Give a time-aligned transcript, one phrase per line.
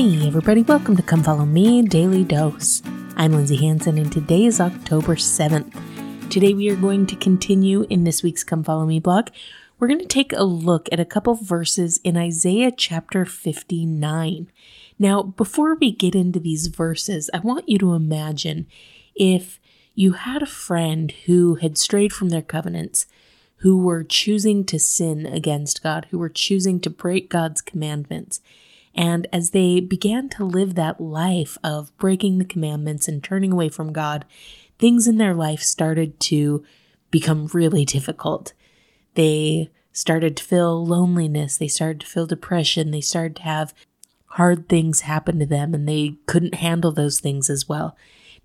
[0.00, 2.82] Hey, everybody, welcome to Come Follow Me Daily Dose.
[3.18, 6.30] I'm Lindsay Hanson, and today is October 7th.
[6.30, 9.28] Today, we are going to continue in this week's Come Follow Me blog.
[9.78, 14.50] We're going to take a look at a couple verses in Isaiah chapter 59.
[14.98, 18.68] Now, before we get into these verses, I want you to imagine
[19.14, 19.60] if
[19.94, 23.04] you had a friend who had strayed from their covenants,
[23.56, 28.40] who were choosing to sin against God, who were choosing to break God's commandments.
[28.94, 33.68] And as they began to live that life of breaking the commandments and turning away
[33.68, 34.24] from God,
[34.78, 36.64] things in their life started to
[37.10, 38.52] become really difficult.
[39.14, 43.74] They started to feel loneliness, they started to feel depression, they started to have
[44.26, 47.96] hard things happen to them, and they couldn't handle those things as well.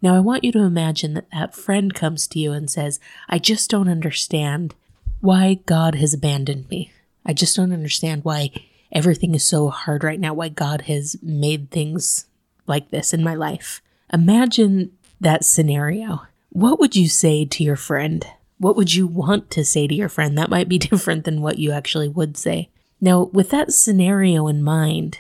[0.02, 3.00] Now, I want you to imagine that that friend comes to you and says,
[3.30, 4.76] I just don't understand
[5.22, 6.92] why God has abandoned me.
[7.26, 8.52] I just don't understand why
[8.92, 12.26] everything is so hard right now, why God has made things
[12.68, 13.82] like this in my life.
[14.12, 16.24] Imagine that scenario.
[16.50, 18.26] What would you say to your friend?
[18.58, 20.38] What would you want to say to your friend?
[20.38, 22.70] That might be different than what you actually would say.
[23.02, 25.20] Now, with that scenario in mind,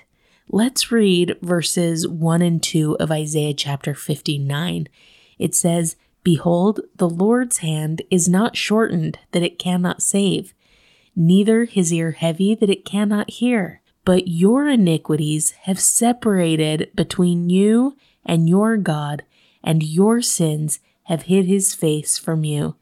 [0.50, 4.88] let's read verses 1 and 2 of Isaiah chapter 59.
[5.38, 10.55] It says, Behold, the Lord's hand is not shortened that it cannot save,
[11.16, 13.82] neither his ear heavy that it cannot hear.
[14.04, 19.24] But your iniquities have separated between you and your God,
[19.64, 22.76] and your sins have hid his face from you,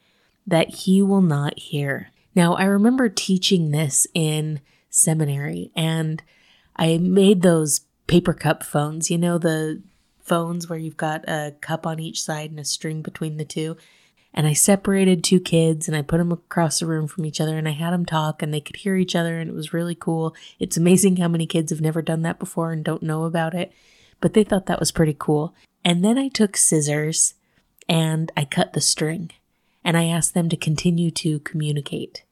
[0.45, 2.11] that he will not hear.
[2.35, 6.21] Now, I remember teaching this in seminary, and
[6.75, 9.81] I made those paper cup phones, you know, the
[10.21, 13.77] phones where you've got a cup on each side and a string between the two
[14.33, 17.57] and I separated two kids and I put them across the room from each other
[17.57, 19.95] and I had them talk and they could hear each other and it was really
[19.95, 20.35] cool.
[20.59, 23.71] It's amazing how many kids have never done that before and don't know about it,
[24.19, 25.53] but they thought that was pretty cool.
[25.85, 27.35] And then I took scissors
[27.87, 29.31] and I cut the string
[29.83, 32.23] and I asked them to continue to communicate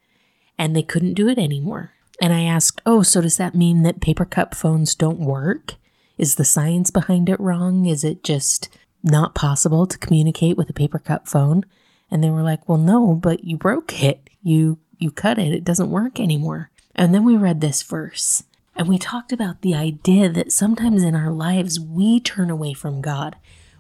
[0.58, 1.94] and they couldn't do it anymore.
[2.22, 5.76] And I asked, Oh, so does that mean that paper cup phones don't work?
[6.18, 7.88] Is the science behind it wrong?
[7.88, 8.70] Is it just
[9.04, 11.66] not possible to communicate with a paper cup phone?
[12.12, 14.30] And they were like, well, no, but you broke it.
[14.44, 15.54] You, you cut it.
[15.54, 16.70] It doesn't work anymore.
[16.94, 18.44] And then we read this verse
[18.76, 23.02] and we talked about the idea that sometimes in our lives we turn away from
[23.02, 23.36] God.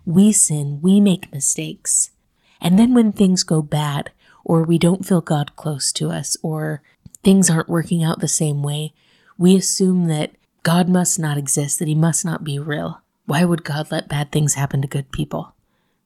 [0.05, 2.11] We sin, we make mistakes.
[2.59, 4.11] And then when things go bad,
[4.43, 6.81] or we don't feel God close to us, or
[7.23, 8.93] things aren't working out the same way,
[9.37, 10.31] we assume that
[10.63, 13.01] God must not exist, that He must not be real.
[13.25, 15.55] Why would God let bad things happen to good people?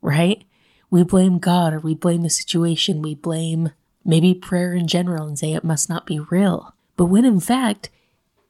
[0.01, 0.43] Right?
[0.95, 3.71] We blame God or we blame the situation, we blame
[4.05, 6.73] maybe prayer in general and say it must not be real.
[6.95, 7.89] But when in fact,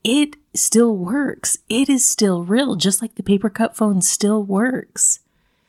[0.03, 1.57] it still works.
[1.69, 5.21] It is still real, just like the paper cup phone still works.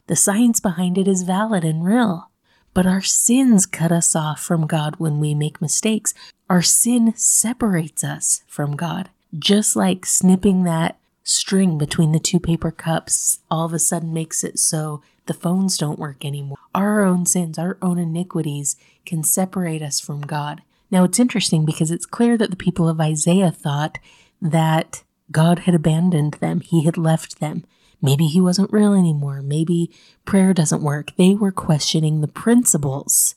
[0.07, 2.31] The science behind it is valid and real.
[2.75, 6.13] But our sins cut us off from God when we make mistakes.
[6.51, 9.09] Our sin separates us from God.
[9.39, 14.45] Just like snipping that string between the two paper cups all of a sudden makes
[14.45, 16.59] it so the phones don't work anymore.
[16.75, 20.63] Our own sins, our own iniquities can separate us from God.
[20.91, 23.99] Now it's interesting because it's clear that the people of Isaiah thought
[24.41, 27.65] that God had abandoned them, He had left them.
[28.01, 29.43] Maybe He wasn't real anymore.
[29.43, 29.91] Maybe
[30.25, 31.11] prayer doesn't work.
[31.17, 33.35] They were questioning the principles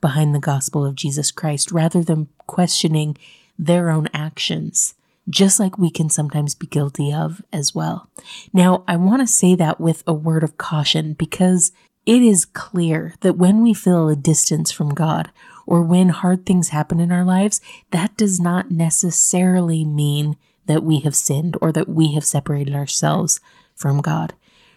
[0.00, 3.16] behind the gospel of Jesus Christ rather than questioning
[3.58, 4.94] their own actions
[5.28, 8.08] just like we can sometimes be guilty of as well.
[8.52, 11.72] Now, I want to say that with a word of caution because
[12.06, 15.30] it is clear that when we feel a distance from God
[15.66, 20.36] or when hard things happen in our lives, that does not necessarily mean
[20.66, 23.40] that we have sinned or that we have separated ourselves
[23.74, 24.34] from God.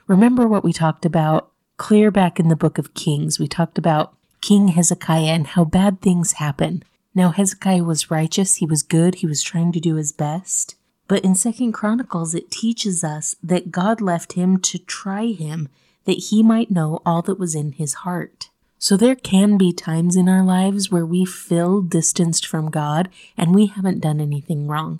[0.07, 3.39] Remember what we talked about clear back in the book of Kings.
[3.39, 6.83] We talked about King Hezekiah and how bad things happen.
[7.13, 10.75] Now Hezekiah was righteous, he was good, he was trying to do his best.
[11.07, 15.67] But in Second Chronicles it teaches us that God left him to try him
[16.05, 18.49] that he might know all that was in his heart.
[18.79, 23.53] So there can be times in our lives where we feel distanced from God and
[23.53, 24.99] we haven't done anything wrong.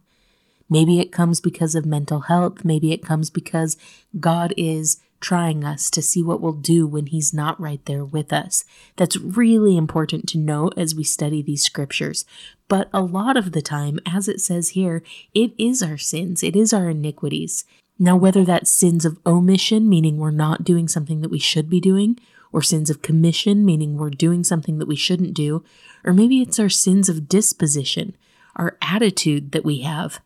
[0.69, 2.63] Maybe it comes because of mental health.
[2.63, 3.77] Maybe it comes because
[4.19, 8.33] God is trying us to see what we'll do when He's not right there with
[8.33, 8.65] us.
[8.97, 12.25] That's really important to note as we study these scriptures.
[12.68, 15.03] But a lot of the time, as it says here,
[15.33, 17.63] it is our sins, it is our iniquities.
[17.97, 21.79] Now, whether that's sins of omission, meaning we're not doing something that we should be
[21.79, 22.17] doing,
[22.51, 25.63] or sins of commission, meaning we're doing something that we shouldn't do,
[26.03, 28.15] or maybe it's our sins of disposition,
[28.56, 30.19] our attitude that we have.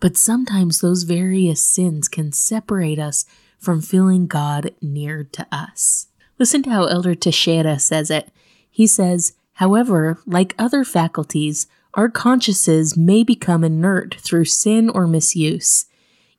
[0.00, 3.24] But sometimes those various sins can separate us
[3.64, 6.08] from feeling God near to us.
[6.38, 8.30] Listen to how Elder Teixeira says it.
[8.70, 15.86] He says, However, like other faculties, our consciences may become inert through sin or misuse.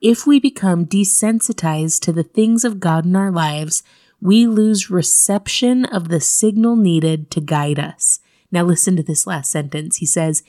[0.01, 3.83] If we become desensitized to the things of God in our lives,
[4.21, 8.19] we lose reception of the signal needed to guide us.
[8.51, 9.97] Now, listen to this last sentence.
[9.97, 10.43] He says,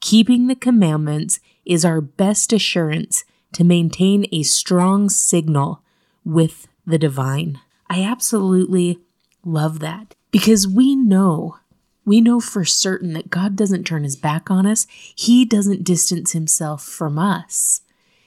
[0.00, 5.82] Keeping the commandments is our best assurance to maintain a strong signal
[6.24, 7.60] with the divine.
[7.88, 8.98] I absolutely
[9.44, 11.58] love that because we know,
[12.04, 14.86] we know for certain that God doesn't turn his back on us.
[15.14, 17.82] He doesn't distance himself from us.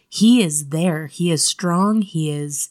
[0.10, 1.08] He is there.
[1.08, 2.02] He is strong.
[2.02, 2.70] He is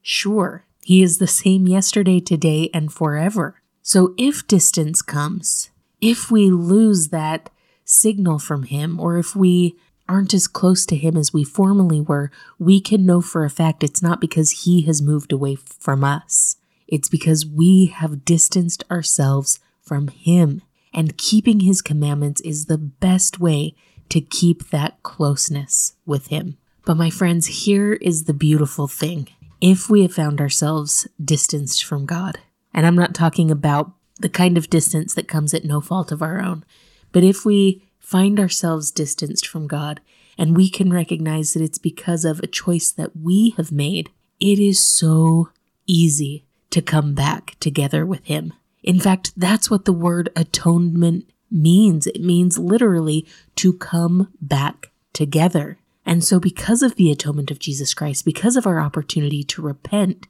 [0.00, 0.64] sure.
[0.84, 3.60] He is the same yesterday, today, and forever.
[3.82, 5.70] So if distance comes,
[6.00, 7.50] if we lose that
[7.84, 9.76] signal from him, or if we
[10.08, 13.84] aren't as close to him as we formerly were, we can know for a fact
[13.84, 16.56] it's not because he has moved away from us.
[16.86, 20.62] It's because we have distanced ourselves from him.
[20.92, 23.74] And keeping his commandments is the best way
[24.10, 26.58] to keep that closeness with him.
[26.84, 29.28] But my friends, here is the beautiful thing.
[29.60, 32.40] If we have found ourselves distanced from God,
[32.74, 36.20] and I'm not talking about the kind of distance that comes at no fault of
[36.20, 36.64] our own,
[37.12, 40.00] but if we find ourselves distanced from God
[40.38, 44.10] and we can recognize that it's because of a choice that we have made,
[44.40, 45.50] it is so
[45.86, 48.52] easy to come back together with Him.
[48.82, 52.06] In fact, that's what the word atonement means.
[52.06, 53.26] It means literally
[53.56, 55.78] to come back together.
[56.04, 60.26] And so, because of the atonement of Jesus Christ, because of our opportunity to repent,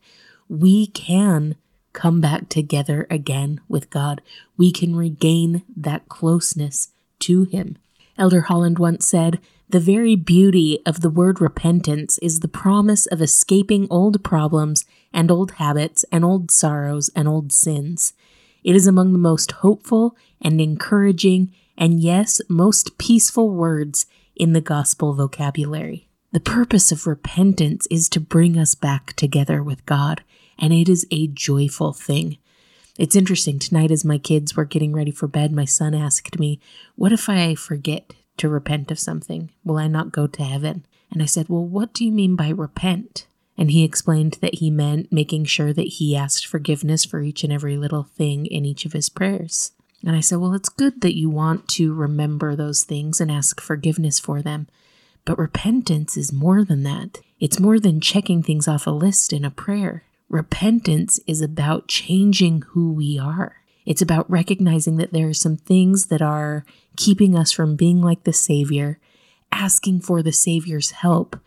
[0.48, 1.56] we can
[1.94, 4.20] come back together again with God.
[4.56, 6.88] We can regain that closeness
[7.22, 7.76] to Him.
[8.18, 13.22] Elder Holland once said, The very beauty of the word repentance is the promise of
[13.22, 18.12] escaping old problems and old habits and old sorrows and old sins.
[18.62, 24.60] It is among the most hopeful and encouraging and, yes, most peaceful words in the
[24.60, 26.08] gospel vocabulary.
[26.32, 30.22] The purpose of repentance is to bring us back together with God,
[30.58, 32.38] and it is a joyful thing.
[32.98, 33.58] It's interesting.
[33.58, 36.60] Tonight, as my kids were getting ready for bed, my son asked me,
[36.94, 39.50] What if I forget to repent of something?
[39.64, 40.84] Will I not go to heaven?
[41.10, 43.26] And I said, Well, what do you mean by repent?
[43.56, 47.52] And he explained that he meant making sure that he asked forgiveness for each and
[47.52, 49.72] every little thing in each of his prayers.
[50.04, 53.60] And I said, Well, it's good that you want to remember those things and ask
[53.60, 54.66] forgiveness for them.
[55.24, 57.20] But repentance is more than that.
[57.40, 60.04] It's more than checking things off a list in a prayer.
[60.32, 63.56] Repentance is about changing who we are.
[63.84, 66.64] It's about recognizing that there are some things that are
[66.96, 68.98] keeping us from being like the Savior,
[69.52, 71.38] asking for the Savior's help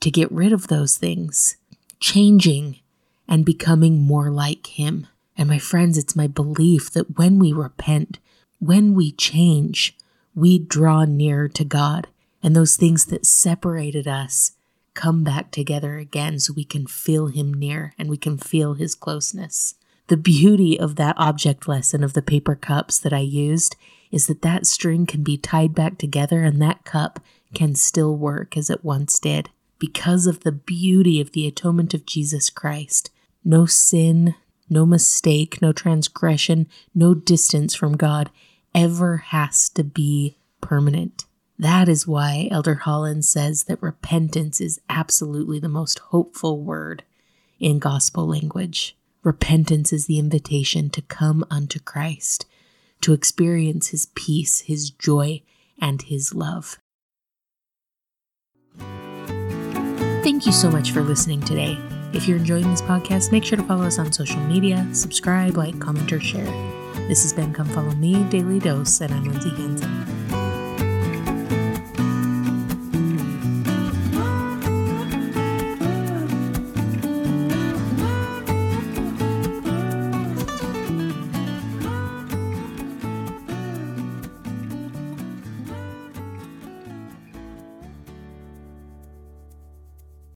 [0.00, 1.58] to get rid of those things,
[2.00, 2.80] changing
[3.28, 5.06] and becoming more like Him.
[5.36, 8.18] And my friends, it's my belief that when we repent,
[8.58, 9.96] when we change,
[10.34, 12.08] we draw nearer to God,
[12.42, 14.53] and those things that separated us
[14.94, 18.94] come back together again so we can feel Him near and we can feel His
[18.94, 19.74] closeness.
[20.08, 23.76] The beauty of that object lesson of the paper cups that I used
[24.10, 27.20] is that that string can be tied back together and that cup
[27.54, 29.50] can still work as it once did.
[29.78, 33.10] Because of the beauty of the atonement of Jesus Christ,
[33.44, 34.34] no sin,
[34.68, 38.30] no mistake, no transgression, no distance from God
[38.74, 41.24] ever has to be permanent.
[41.58, 47.04] That is why Elder Holland says that repentance is absolutely the most hopeful word
[47.60, 48.96] in gospel language.
[49.22, 52.46] Repentance is the invitation to come unto Christ,
[53.02, 55.42] to experience his peace, his joy,
[55.80, 56.78] and his love.
[60.22, 61.78] Thank you so much for listening today.
[62.12, 65.78] If you're enjoying this podcast, make sure to follow us on social media, subscribe, like,
[65.80, 66.44] comment, or share.
[67.08, 70.43] This has been Come Follow Me Daily Dose, and I'm Lindsay Hanson.